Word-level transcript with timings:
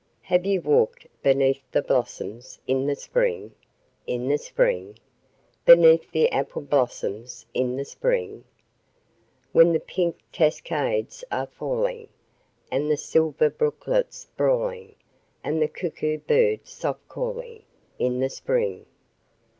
Have 0.23 0.47
you 0.47 0.61
walked 0.61 1.05
beneath 1.21 1.61
the 1.71 1.83
blossoms 1.83 2.57
in 2.65 2.87
the 2.87 2.95
spring? 2.95 3.53
In 4.07 4.29
the 4.29 4.39
spring? 4.39 4.97
Beneath 5.63 6.09
the 6.09 6.27
apple 6.31 6.63
blossoms 6.63 7.45
in 7.53 7.75
the 7.75 7.85
spring? 7.85 8.43
When 9.51 9.73
the 9.73 9.79
pink 9.79 10.17
cascades 10.31 11.23
are 11.31 11.45
falling, 11.45 12.07
And 12.71 12.89
the 12.89 12.97
silver 12.97 13.51
brooklets 13.51 14.25
brawling, 14.35 14.95
And 15.43 15.61
the 15.61 15.67
cuckoo 15.67 16.17
bird 16.17 16.65
soft 16.65 17.07
calling, 17.07 17.61
In 17.99 18.21
the 18.21 18.29
spring. 18.31 18.87